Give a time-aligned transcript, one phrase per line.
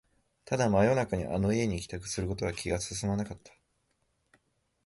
[0.45, 3.53] ただ、真夜中にあの家に帰宅することは気が進まなかった